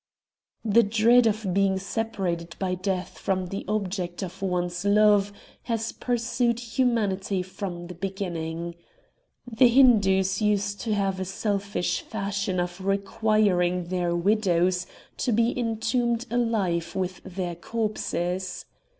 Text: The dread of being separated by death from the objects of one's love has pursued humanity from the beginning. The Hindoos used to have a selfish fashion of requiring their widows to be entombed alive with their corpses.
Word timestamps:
The 0.65 0.81
dread 0.81 1.27
of 1.27 1.53
being 1.53 1.77
separated 1.77 2.55
by 2.57 2.73
death 2.73 3.19
from 3.19 3.49
the 3.49 3.63
objects 3.67 4.23
of 4.23 4.41
one's 4.41 4.83
love 4.83 5.31
has 5.69 5.91
pursued 5.91 6.59
humanity 6.59 7.43
from 7.43 7.85
the 7.85 7.93
beginning. 7.93 8.73
The 9.45 9.67
Hindoos 9.69 10.41
used 10.41 10.81
to 10.81 10.95
have 10.95 11.19
a 11.19 11.25
selfish 11.25 12.01
fashion 12.01 12.59
of 12.59 12.83
requiring 12.83 13.89
their 13.89 14.15
widows 14.15 14.87
to 15.17 15.31
be 15.31 15.53
entombed 15.55 16.25
alive 16.31 16.95
with 16.95 17.21
their 17.23 17.53
corpses. 17.53 18.65